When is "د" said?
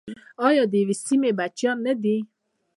0.71-0.73